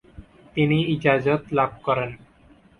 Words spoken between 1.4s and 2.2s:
লাভ করেন।